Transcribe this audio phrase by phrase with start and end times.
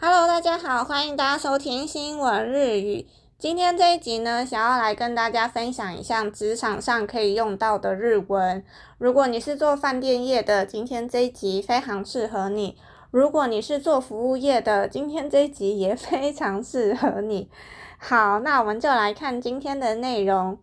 [0.00, 3.06] Hello，大家好，欢迎大家收听新闻日语。
[3.38, 8.64] 今天这一集呢，想要来跟大家分享一项职场上可以用到的日文。
[8.98, 12.76] 如果你是做饭店业的，今天这一集非常适合你；
[13.10, 17.50] 如果你是做服务业的，今天这一集也非常适合你。
[17.98, 20.58] 好，那我们就来看今天的内容。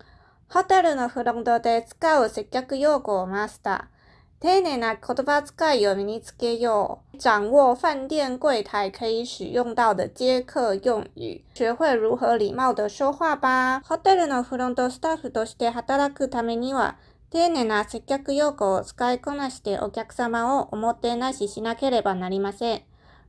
[0.52, 3.93] ホテルのフロントで使う接客用語をマスター。
[4.45, 7.17] 丁寧な言葉遣いを身につけよう。
[7.17, 13.81] 掌握饭店柜台可以使用到的接客用语，学会如何礼貌的说话吧。
[13.83, 16.97] ホテルのフロントスタッフとして働くためには、
[17.31, 22.83] 丁寧な接客用語を使いこなしてお客様をおもてなししなければなりません。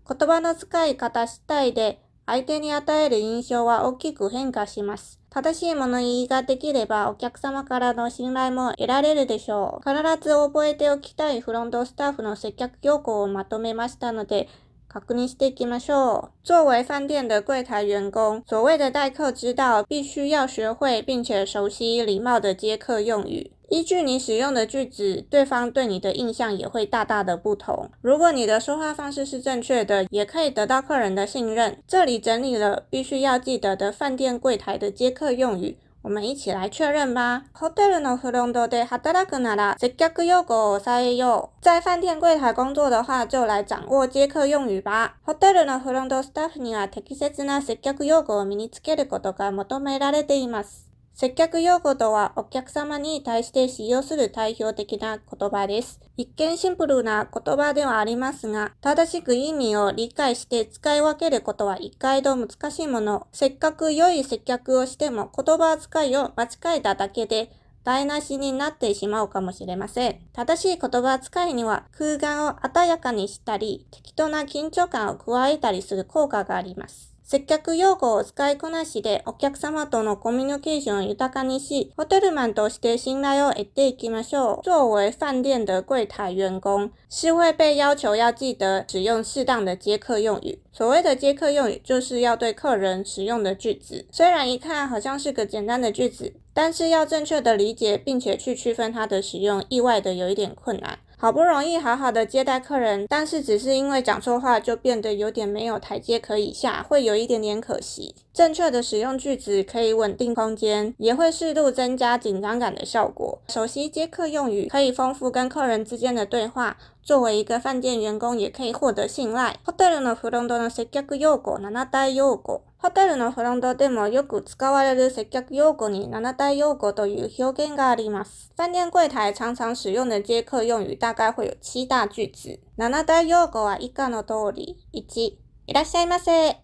[0.06, 5.20] 言葉の使い方次第で相手に与える印象は大きく変化します。
[5.30, 9.88] 正しい物言いができればお客様からの信頼も得られるでしょう。
[9.88, 14.48] 必ず覚えておきたいフロントスタッフの接客要項をまとめましたので、
[14.95, 16.45] 確認していきましょう。
[16.45, 23.51] 作为饭店的柜台员工，所谓的待客之道，必须要学会并且熟悉礼貌的接客用语。
[23.69, 27.89] 依据你使用的句子，对方对你的印象也会大大的不同。
[28.01, 31.77] 如果你的说话方式是正确的，也可以得到客人的信任。
[31.87, 37.42] 这里整理了必须要记得的饭店柜台的接客用语， 我们一起来确认吧。
[37.52, 41.64] ホテルのフロントで働くなら接客用語を抑えよう。
[41.64, 45.16] 在饭店柜台工作的话，就来掌握接客用语吧。
[45.24, 50.85] ホテルのフロントスタッフには適切な接客用語を身につけることが求められています。
[51.18, 55.98] 接客用語とはお客様に対して使用する代表的な言葉です。
[56.18, 63.28] 一見シンプルな言葉ではありますが、正しく意味を理解して使い分けることは一回度難しいもの。
[63.32, 66.44] せっかく良い接客をしても言葉遣いを間
[66.74, 67.50] 違えただけで
[67.82, 70.20] 台無しになってしまうかもしれません。
[70.34, 77.15] 正しい言葉遣いには空間を鮮やかにしたり、適当な緊張感を加えたりする効果があります。
[77.25, 84.65] 接客用語を使いこなしでお客様とのコミュニケーションを豊かにし、ホテルマンとして信頼を得ていきましょう。
[84.65, 90.59] 作为饭店的柜台员工，是会被要求要记得使用适当的接客用语。
[90.73, 94.05] 所谓的接客用语，就是要对客人使用的句子。
[94.11, 100.99] 虽然一看好像是个简单的句子，但是要正确的理解并且去区分它的使用，意外的有一点困难。
[101.17, 108.15] 好不容易好好的接待客人，但是只是因为讲错话，就变得有点没有台阶可以下，会有一点点可惜。
[108.33, 113.37] 正确的使用句子可以稳定空间，也会适度增加紧张感的效果。
[113.49, 116.77] 熟悉接客用语，可以丰富跟客人之间的对话。
[117.03, 119.57] 作为一个饭店员工，也可以获得信赖。
[119.65, 122.61] ホテルのフロントの接客用語七大用語。
[122.86, 128.52] ホテルのフロントでもよく使われる接客用語に七大用語という表現があります。
[128.56, 132.60] 饭店柜台常常使用的接客用语大概会有七大句子。
[132.76, 134.86] 七大用語は以下の通り。
[134.94, 135.20] 1、
[135.66, 136.60] いらっしゃいませ。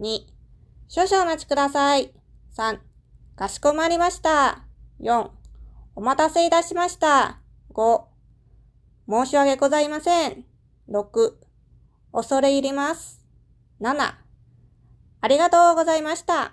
[0.00, 0.20] 2、
[0.88, 2.14] 少々お待ちください。
[2.56, 2.78] 3、
[3.36, 4.64] かしこまりました。
[5.02, 5.28] 4、
[5.96, 7.40] お待たせいたしました。
[7.74, 8.04] 5、
[9.06, 10.46] 申し訳ございません。
[10.88, 11.34] 6、
[12.14, 13.20] 恐れ入ります。
[13.82, 14.27] 7、
[15.20, 16.52] ありがとうございました。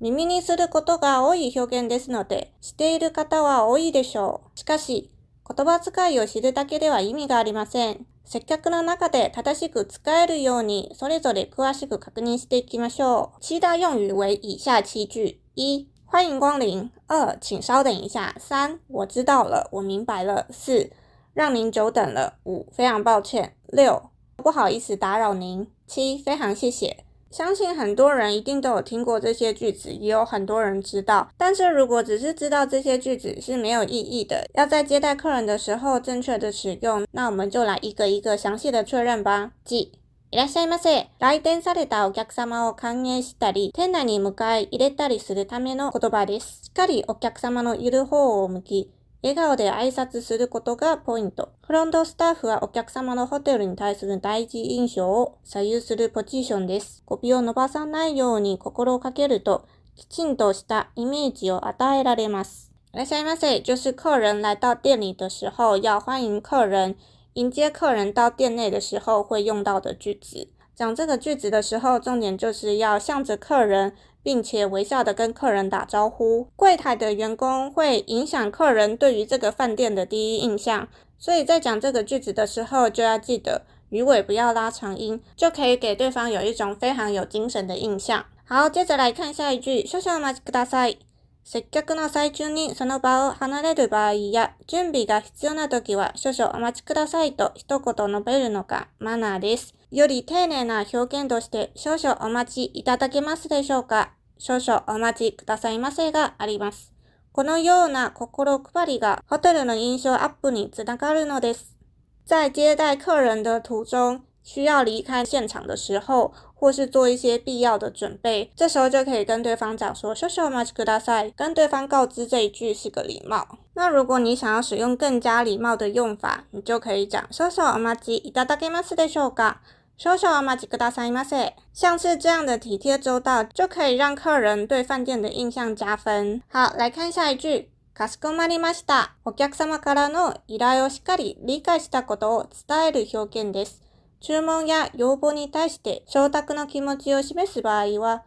[0.00, 4.58] 耳にすることが多い表現ですので、している方は多いでしょう。
[4.58, 5.10] しかし、
[5.48, 8.06] 言葉遣いを知るだけでは意味がありません。
[8.24, 13.38] 接客の中で正しく使えるように、それぞれ詳しく確認していきましょう。
[13.40, 20.90] 七大用语为以下七句：一、欢迎光临；二、请稍等一下；三、我知道了，我明白了；四、
[21.32, 27.04] 让您久等了；五、非常抱歉；六、不好意思打扰您；七、非常谢谢。
[27.34, 31.28] 相信很多人一定都有听过这些句子，也有很多人知道。
[31.36, 39.50] 但是如果只是知道这些句子是没有意义的，要在接待客人的时候正确的使用，那我们就来一个一个详细的确认吧。
[39.64, 39.90] 即
[40.30, 41.06] いらっしゃいませ。
[41.18, 46.66] 来店されたお客様を歓迎したり、店内に迎え入れたりするための言葉です。
[46.66, 48.92] しっかりお客様のいる方を向き、
[49.24, 51.48] 笑顔で挨拶することがポイント。
[51.66, 57.02] フロントスタッフはお客様のホテルに対する第一印象を左右するポジションです。
[57.06, 59.64] 語尾を伸ばさないように心をかけると、
[59.96, 62.70] きちんとしたイメージを与えられます。
[62.92, 66.96] いらっしゃいませ，就是客人来到店里的时候要欢迎客人，
[67.32, 70.48] 迎接客人到店内的时候会用到的句子。
[70.74, 73.94] 讲这个句子的时候，重点就是要向着客人。
[74.24, 76.48] 并且微笑的跟客人打招呼。
[76.56, 80.88] 柜台的员工会影响客人对于这个饭店的第一印象，
[81.18, 88.24] 所以在讲这个句子的时候，就要记得鱼尾不要拉长音，就可以给对方有一种非常有精神的印象。
[88.46, 89.86] 好，接着来看下一句。
[89.86, 90.98] 少々お待ちください。
[91.44, 99.74] 接客の最中にその場を離れる場合や、準備が必要な時は少々お待ちくださいと一言述べるのがマナーです。
[99.90, 104.12] より丁寧な表現として少々お待ちいただけますでしょうか？
[104.38, 106.93] 少々お待ちくださいませがあります。
[107.33, 111.77] このような心配りがホテルの印象アップにつながるのです。
[112.25, 123.59] 在接待客人的途中，需要离开现场的时候，或是做一些必要的准备，这时候就可以跟对方讲说“少々お待ちください”，跟对方告知这一句是个礼貌。
[123.73, 129.57] 那如果你想要使用更加礼貌的用法，你就可以讲“少々お待ちいただけますでしょうか”。
[129.96, 131.54] 少々お待ちくださいませ。
[131.72, 136.42] 像是这样的体贴周到，就可以让客人对饭店的印象加分。
[136.50, 137.68] 好，来看下一句。
[137.94, 139.14] かしこまりました。
[139.24, 143.82] お客様からの依頼をしっかり理解したことを伝える表現です。
[144.20, 148.24] 注文や要望に対して承諾の気持ちを示す場合は、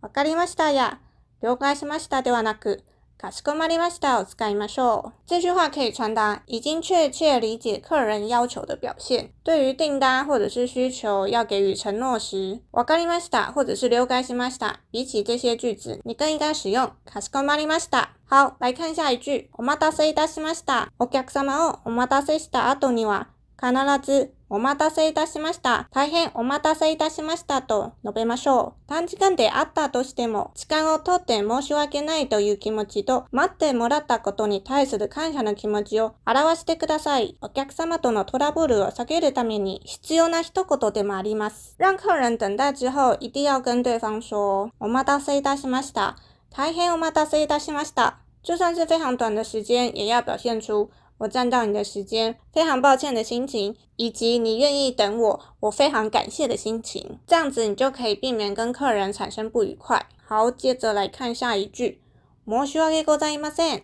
[0.00, 0.98] わかりましたや、
[1.42, 2.84] 了解しましたではなく、
[3.21, 5.11] かしこまりましたを使いましょう。
[5.25, 9.31] 这句话可以传达已经确切理解客人要求的表现。
[9.43, 18.09] 对于订单或者是需求要给予承诺时，わかりました或者是了解しました，比起这些句子，你更应该使用かしこまりました。
[18.29, 19.49] 好，来看下一句。
[19.53, 20.89] お待たせいたしました。
[20.99, 23.29] お客様をお待たせした後には、
[23.59, 23.73] 必
[24.05, 25.88] ず お待たせいたしました。
[25.92, 28.86] 大変お待たせいたしましたと述べましょう。
[28.86, 37.38] 短時間であったとしても、時間をとって申し訳ないという気持ちと、待ってもらったことに対する感謝の気持ちを表してください。
[37.40, 41.74] お客様とのトラブルを避けるために必要な一言でもあります。
[41.78, 46.18] 让客人等待之后，一定要跟对方说、お待たせいたしました。
[46.54, 48.18] 大変お待たせいたしました。
[48.42, 50.90] 就算是非常短的时间，也要表现出
[51.22, 57.20] 我占到你的时间，非常抱歉的心情，以及你愿意等我，我非常感谢的心情。
[57.28, 60.04] 这样子你就可以避免跟客人产生不愉快。
[60.26, 62.00] 好，接着来看下一句。
[62.44, 63.82] 申し訳ございません。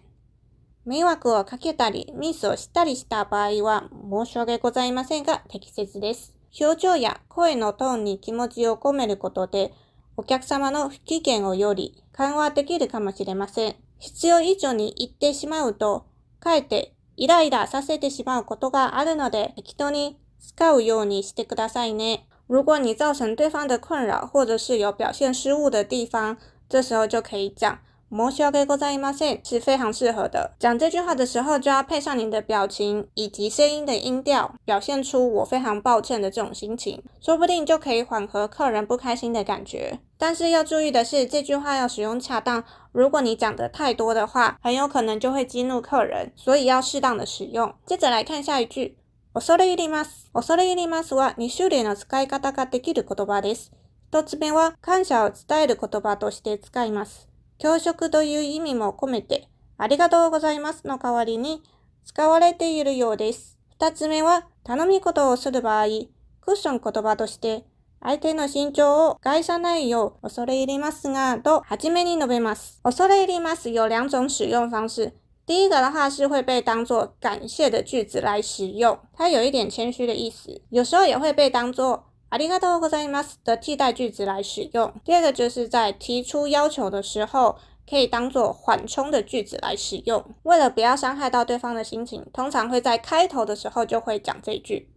[0.84, 6.34] 迷惑をかけたり、ミスをしたりした場合は、申し訳ございませんが適切です。
[6.60, 9.72] 表情や声のトーンに気持ちを込めることで、
[10.16, 13.76] お客様の不機嫌をより緩和できるかもしれません。
[14.00, 16.06] 必要以上に言ってしまうと、
[16.40, 22.28] かえってイライラさせてしまうことがあるので、適当に使うようにしてくださいね。
[22.46, 26.36] 如果你造成对方的困扰，或者是有表现失误的地方，
[26.68, 27.80] 这时候就可以讲
[28.11, 30.51] 申し訳ございません，是非常适合的。
[30.59, 39.99] 讲这句话的时候，就要配上你的表情以及声音的音调，表现出我非常抱歉的这种心情，说不定就可以缓和客人不开心的感觉。
[40.19, 42.63] 但是要注意的是，这句话要使用恰当。
[42.91, 47.73] 如果你讲的太多的话，很有可能就会激怒客人，所以要适当的使用。
[47.87, 48.97] 接着来看下一句。
[49.33, 50.29] 恐れ入ります。
[50.31, 53.71] 恐れ入りますは2種類の使い方ができる言葉です。
[54.11, 57.26] 一つ目は感謝を伝える言葉として使います。
[57.58, 61.62] 教職という意味も込めて、ありがとうございますの代わりに
[62.04, 63.58] 使われているようです。
[63.70, 65.86] 二つ目は頼み事をする場合、
[66.40, 67.64] クッション言葉として
[68.00, 72.80] 相手の身長を害さないよう恐れ入りますがと初めに述べます。
[72.84, 75.12] 恐れ入ります有两种使用方式。
[75.44, 80.60] 第一个的话是会被当做感谢的句子来使用，它有一点谦虚的意思。
[80.70, 84.92] 有时候也会被当做ありがとうございます的替代句子来使用。
[85.04, 87.56] 第二个就是在提出要求的时候。
[87.90, 90.22] 可以当做缓冲的句子来使用。
[90.42, 94.90] 为了不要伤害到对方的心情，通常会在开头的时候就会讲这句。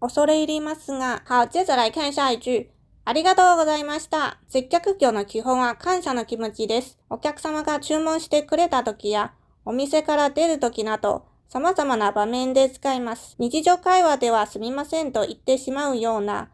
[1.23, 2.71] 好，接着来看下一句。
[3.05, 4.39] ありがとうございました。
[4.49, 6.97] 接客業の基本は感謝の気持ちです。
[7.09, 9.31] お客様が注文してくれた時や、
[9.63, 13.37] お店から出る時など、様々な場面で使います。
[13.39, 16.49] 日常会話ではすみませんと言ってしまうような、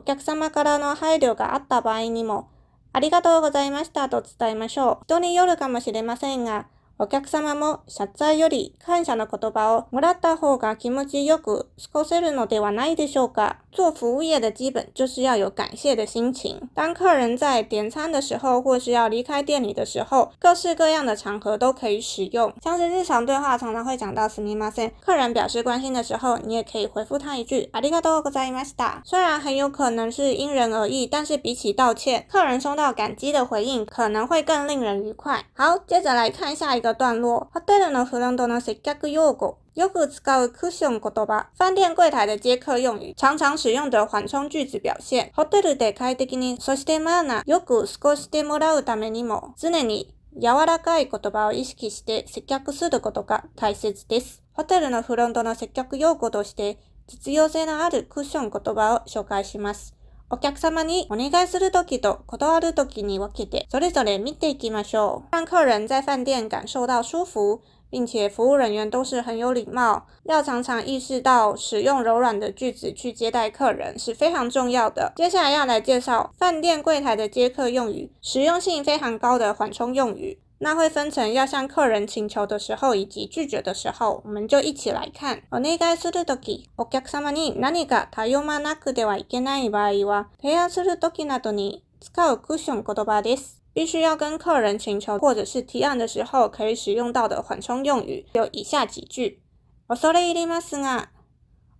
[0.00, 2.48] お客様からの配慮があった場合にも、
[2.94, 5.04] ありがとうございましたと伝えましょう。
[5.04, 13.58] 人によるかもしれませんが、お客様も謝罪より感謝の言葉をもらった方が気持ちよく過ごせるのではないでしょうか。
[13.71, 16.69] 做服务业的基本就是要有感谢的心情。
[16.73, 22.51] 当客人在点餐的时候，或是要离开店里的时候，各式各样的场合都可以使用。
[22.63, 24.91] 像是日常对话常常会讲到すみません。
[24.99, 29.03] 客人表示关心的时候，你也可以回复他一句ありがとうございました。
[29.03, 35.45] 虽然很有可能是因人而异，但是比起道歉，客人收到感激的回应可能会更令人愉快。
[35.53, 36.95] 好，接着来看下一个。
[36.95, 37.49] 段落。
[37.53, 39.57] ホテルのフロントの接客用語。
[39.76, 41.48] よく使うクッション言葉。
[41.56, 45.30] 饭店柜台的接客用语，常常使用的缓冲句子表现。
[45.34, 54.42] ホテルで快適に、そしてマナー、よく過ごしてもらうためにも、常に柔らかい言葉を意識して接客することが大切です。
[54.52, 59.94] ホテルのフロントの接客用語として、実用性のあるクッション言葉を紹介します。
[60.32, 65.34] お客様にお願いするときと断るときに分けて、それぞれ見ていきましょう。
[65.34, 75.13] 让客人在饭店感受到舒服，并且服务人员都是很有礼貌，要常常意识到使用柔软的句子去接待客人是非常重要的。
[75.15, 80.39] 接下来要来介绍饭店柜台的接客用语，实用性非常高的缓冲用语。
[80.59, 85.41] 那会分成要向客人请求的时候以及拒绝的时候，我们就一起来看。
[85.51, 93.58] お願いするとき、お客様に何か頼まなくてはいけない場合は、提案するときなどに使うクッション言葉です。
[93.80, 99.40] 必须要跟客人请求或者是提案的时候，可以使用到的缓冲用语有以下几句：
[99.88, 101.08] 恐れ入りますが、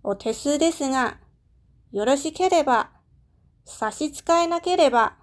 [0.01, 1.19] お手数ですが、
[1.91, 2.89] よろしければ、
[3.65, 5.17] 差し支えなければ、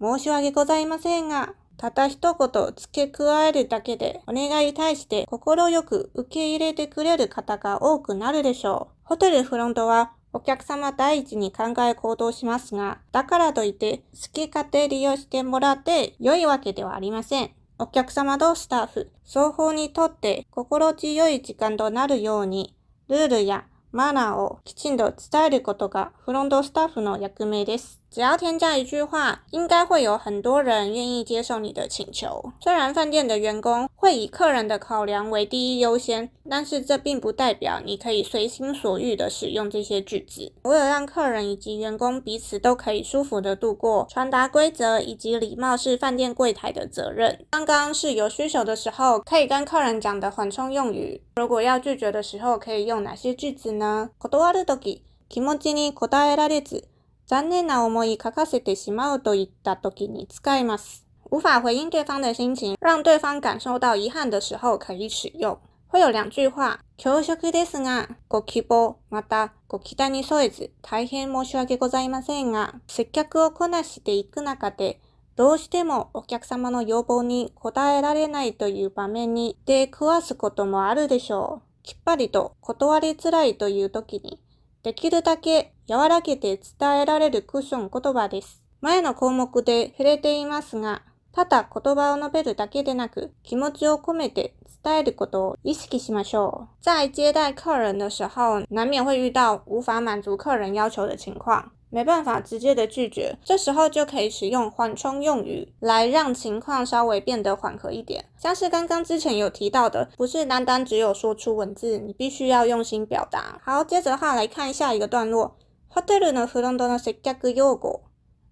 [0.00, 8.94] 申し訳ございませんが、たった一言付け加えるだけで、お願いに対して心よく受け入れてくれる方が多くなるでしょう。
[9.04, 17.50] ホテルフロントはお客様第一に考え行動しますが、だからといって好き勝手利用してもらって良いわけではありません。
[17.76, 22.76] お客様とスタッフ、双方にとって心地よい時間となるように、
[23.08, 28.00] ルールやマナーをきちんと伝えることがフロントスタッフの役目です。
[28.13, 32.53] 只要添加一句话，应该会有很多人愿意接受你的请求。
[32.59, 40.53] 虽然饭店的员工会以客人的考量为第一优先，但是这并不代表你可以随心所欲的使用这些句子。
[40.61, 47.43] 为了让客人以及员工彼此都可以舒服的度过，传达规则以及礼貌是饭店柜台的责任。
[47.49, 54.11] 刚刚是有需求的时候可以跟客人讲的缓冲用语，如果要拒绝的时候可以用哪些句子呢？
[54.19, 56.83] 断るとき、気持ちに答えられず。
[57.28, 61.06] 残念な思い書かせてしまうといった時に使います。
[61.30, 65.58] 无法回应对方的心情，让对方感受到遗憾的时候可以使用。
[65.88, 66.80] 会有两句话。
[66.96, 74.98] 恐縮ですが、ご希望、またご期待に添えず、大変申し訳ございませんが、接客をこなしていく中で、
[75.36, 81.82] どうしてもお客様の要望に応えられないという場面に出くわすこともあるでしょう。
[81.82, 84.40] きっぱりと断りづらいという時に、
[84.82, 88.62] できるだけ柔らけて伝えられるクッション言葉です。
[88.80, 94.54] 前の項目で触れていますが、ただ言葉を述べるだけでなく、気持ちを込めて
[94.84, 96.74] 伝えることを意識しましょう。
[96.80, 101.72] 在接待客人的时候，难免会遇到无法满足客人要求的情况。
[101.89, 108.25] 没办法直接的拒绝，这时候就可以使用缓冲用语来让情况稍微变得缓和一点。
[108.37, 113.59] 像是刚刚之前有提到的，不是单单只有说出文字，你必须要用心表达。
[113.63, 115.55] 好，接着的话来看下一个段落。
[115.89, 118.01] ホテルのフロントの接客用語、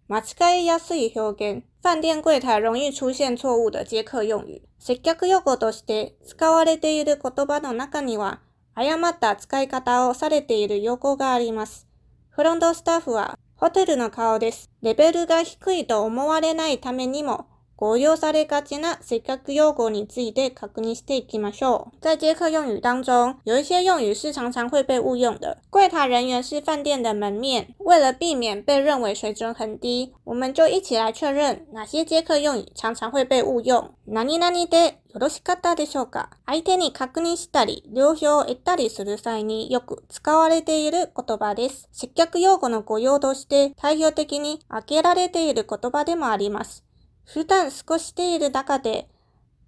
[0.08, 1.63] 間違いやすい表現。
[1.82, 4.62] 饭店柜台容易出现错误的接客用语。
[4.78, 8.42] 接客用語として使われている言葉の中には、
[8.75, 11.85] 誤った使い方をされている用語があります。
[12.37, 14.71] フロントスタッフはホテルの顔です。
[14.83, 17.47] レベルが低いと思われないためにも、
[17.78, 21.97] 国用されがちな接客用語について確認していきましょう。
[22.00, 25.59] 在接客用语当中，有一些用语是常常会被误用的。
[25.68, 33.90] 柜台人员是饭店的门面，为了避免被认为水准很低，我们就一起来确认哪些接客用语常常会被误用。
[34.06, 36.30] 何々でよろしかったでしょうか？
[36.47, 41.88] 相手に確認したり、了承を得たりする際によく使われている言葉です。
[41.92, 46.86] 接客用語のご用として代表的に挙げられている言葉でもあります。
[47.26, 49.09] 普段過ごしている中で、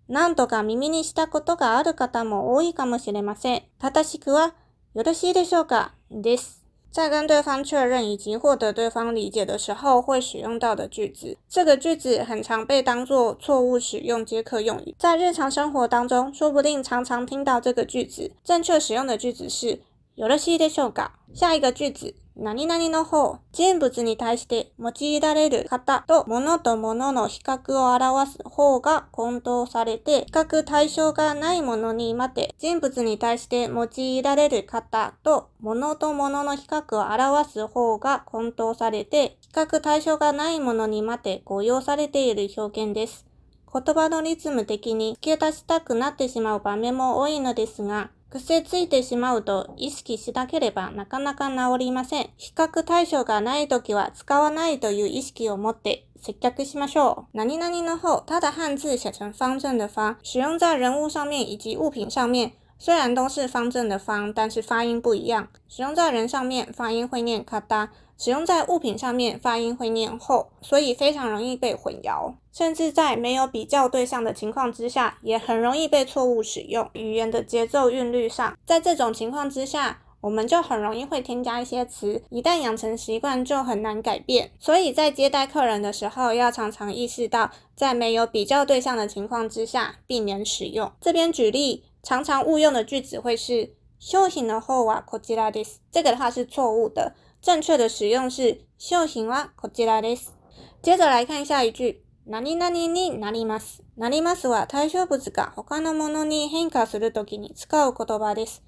[0.09, 3.63] 何度か耳にしたことがある方も多いかもしれません。
[3.79, 4.55] 正しくは、
[4.95, 5.91] よろしいでしょうか？
[6.11, 6.65] です。
[6.91, 11.37] 在跟对方确认以及获得对方理解的时候，会使用到的句子。
[11.49, 18.33] 这个句子很常被当作错误使用接客用语，在日常生活当中，说不定常常听到这个句子。
[18.43, 19.81] 正确使用的句子是
[20.17, 21.11] よろしいでしょうか。
[21.35, 22.15] 下一个句子。
[22.41, 43.27] 何々の方、人物に対して用いられる方と物と物の比較を表す方が混同されて、比較対象がないものに待て、人物に対して用いられる方と物と物の比較を表す方が混同されて、比較対象がないものに待て誤用されている表現です。
[43.73, 52.31] 言葉のリズム的に付け足したくなってしまう場面も多いのですが、癖ついてしまうと意識しなければなかなか治りません。
[52.37, 57.37] 比較対象がない時は使わないという意識を持って接客しましょう。
[57.37, 62.53] 何々の方，它的汉字写成方正的方，使用在人物上面以及物品上面。
[62.81, 65.49] 虽然都是方正的方，但是发音不一样。
[65.67, 72.34] 使用在人上面，发音会念咔哒；使用在物品上面，发音会念后，所以非常容易被混淆。
[72.52, 76.90] 甚至在没有比较对象的情况之下，也很容易被错误使用。
[76.94, 80.00] 语言的节奏韵律上，在这种情况之下。
[80.24, 84.52] 我们就很容易会添加一些词，一旦养成习惯就很难改变。
[84.58, 90.90] 所以在接待客人的时候，要常常意识到，在没有比较对象的情况之下，避免使用。
[91.02, 95.80] 这边举例， 常常误用的句子会是商品の方はこちらです。
[95.92, 100.37] 这个的话是错误的， 正确的使用是商品はこちらです。
[100.83, 102.03] 接着来看下一句。
[102.27, 103.83] 何々になります。
[103.97, 108.63] なりますは対象物が他のものに変化するときに使う言葉です。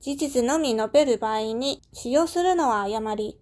[0.00, 3.38] 事実のみ述べる場合に使用するのは誤り。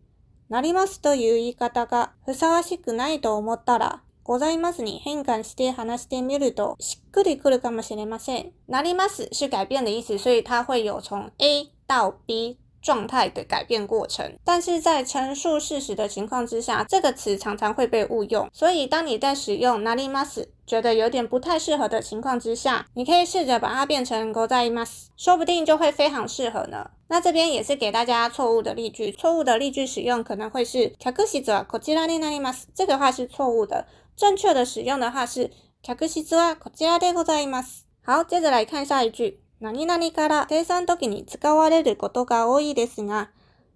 [0.48, 8.52] なりますという言い方がふさわしくないと思ったら、ございますに変換して話してみるとしっくりくるかもしれません。
[8.66, 18.48] なります是改变的意思，所以它会有从 A 到 B 状态的改变过程，但是在陈述事实的情况之下，这个词常常会被误用。
[18.52, 26.90] 所以，当你在使用 nari mas 觉得有点不太适合的情况之下，你可以试着把它变成 go zai mas，说不定就会非常适合呢。
[27.08, 33.86] 那这边也是给大家错误的例句，错误的例句使用可能会是 kakushi ko chira ni nari mas，这个话是错误的。
[34.16, 35.50] 正确的使用的话是
[35.84, 37.80] kakushi ko chira de go zai mas。
[38.02, 39.40] 好，接着来看下一句。
[39.60, 43.30] 何々から生産時に使われることが多いですが、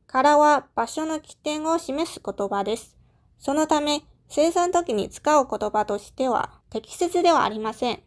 [0.07, 2.97] からは場所の起点を示す言葉です。
[3.39, 8.03] そのため、生産時に使う言葉としては適切ではありません。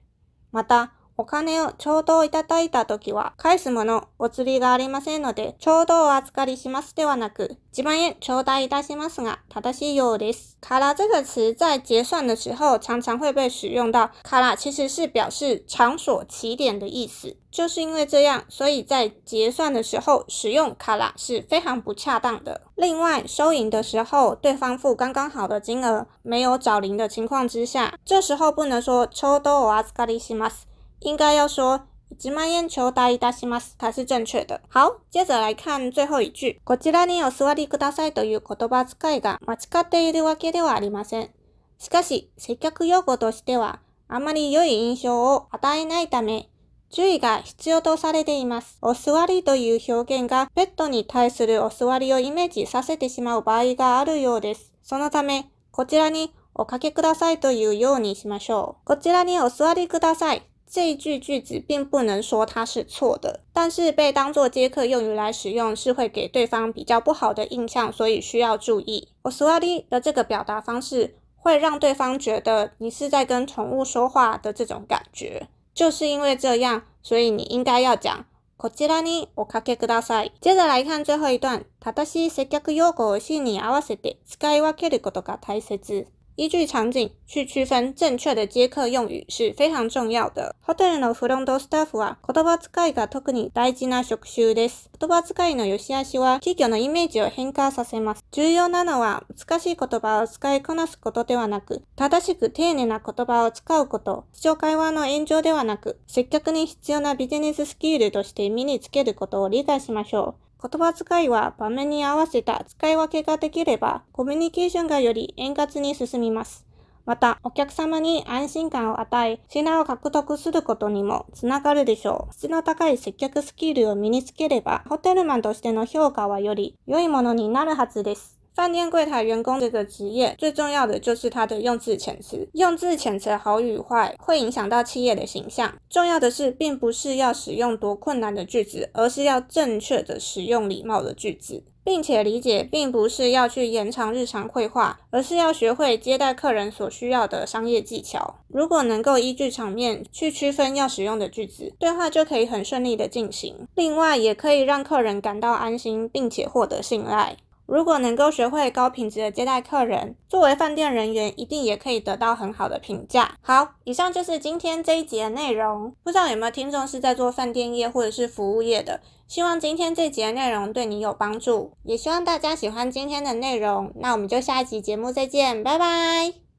[0.52, 10.58] また、お金をちょうどいただいたときは、返すもの、お釣りがありませんので、ちょうどお預かりしますではなく、一万円頂戴いたしますが、正しいようです。
[10.62, 14.12] 卡拉这个词在结算的时候常常会被使用到。
[14.24, 22.62] 卡拉其实是表示场所起点的意思，就是因为这样，所以在结算的时候使用卡拉是非常不恰当的。
[22.76, 30.68] 另外，收银的时候，对方付刚刚好的金额，没有找零的情况之下，这时候不能说ちょうどお預かりします。
[31.00, 34.62] 应该要说一万円頂戴いたします才是正确的。
[34.70, 36.60] 好，接着来看最後一句。
[36.64, 41.30] こちらにお座りくださいという言葉遣いが間違っているわけではありません。
[41.78, 46.50] しかし、接客用語としては、あまり良い印象を与えないため、
[46.90, 48.78] 注意が必要とされています。
[48.82, 54.72] お座りという表現がペットに対するお座りをイメージさせてしまう場合があるようです。
[54.82, 58.86] そのため、こちらにおかけくださいというようにしましょう。
[58.86, 60.42] こちらにお座りください。
[60.67, 69.09] 这一句句子并不能说它是错的，但是被当作接客用语来使用是会给对方比较不好的印象，所以需要注意。
[69.23, 78.25] 我斯瓦利的这个表达方式会让对方觉得你是在跟宠物说话的这种感觉，就是因为这样，所以你应该要讲
[78.57, 80.31] こちらにおかけください。
[80.41, 86.07] 接着来看最后一段，正しい接客用語をシーンに合わせて使い分けることが大切。
[86.40, 90.56] 依据场景去区分正确的接客用语是非常重要的。
[90.62, 94.92] ホテルのフロントスタッフは言葉遣いが特に大事な職種です。
[95.00, 98.24] 言葉遣いの良し悪しは企業のイメージを変化させます。
[98.32, 110.47] 重要なのは難しい言葉を使いこなすことではなく、正しく丁寧な言葉を使うこと、視聴会話の炎上ではなく、接客に必要なビジネススキルとして身につけることを理解しましょう。
[110.60, 116.66] 言葉遣いは場面に合わせた使い分けができれば、コミュニケーションがより円滑に進みます。
[117.06, 122.34] また、お客様に安心感を与え、信頼を獲得することにもつながるでしょう。
[122.34, 128.37] 質の高い接客スキルを身につければ、ホテルマンとしての評価はより良いものになるはずです。
[128.58, 132.50] 饭店柜台员工这个职业，最重要的就是他的用字遣词。
[132.54, 135.76] 用字遣词好与坏，会影响到企业的形象。
[135.88, 148.40] 重要的是，并不是要使用多困难的句子，而是要正确的使用礼貌的句子，并且理解，并不是要去延长日常会话，而是要学会接待客人所需要的商业技巧。
[148.48, 153.68] 如果能够依据场面去区分要使用的句子，对话就可以很顺利的进行。
[153.76, 157.38] 另外，也可以让客人感到安心，并且获得信赖。
[157.68, 163.36] 如果能够学会高品质的接待客人，作为饭店人员，一定也可以得到很好的评价。
[163.42, 165.94] 好，以上就是今天这一集的内容。
[166.02, 169.02] 不知道有没有听众是在做饭店业或者是服务业的？
[169.28, 173.92] 希望今天这集的内容对你有帮助，也希望大家喜欢今天的内容。
[173.96, 176.47] 那我们就下一集节目再见，拜拜。